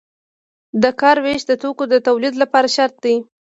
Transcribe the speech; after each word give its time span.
د 0.83 0.85
کار 1.01 1.17
ویش 1.25 1.41
د 1.47 1.51
توکو 1.61 1.83
د 1.89 1.95
تولید 2.07 2.33
لپاره 2.41 2.67
شرط 2.75 2.95
دی. 3.05 3.15